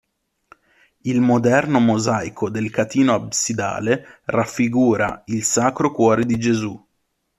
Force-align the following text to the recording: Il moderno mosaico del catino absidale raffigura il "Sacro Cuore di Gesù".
Il 1.01 1.21
moderno 1.21 1.77
mosaico 1.79 2.49
del 2.49 2.71
catino 2.71 3.13
absidale 3.13 4.21
raffigura 4.25 5.21
il 5.27 5.43
"Sacro 5.43 5.91
Cuore 5.91 6.25
di 6.25 6.39
Gesù". 6.39 6.87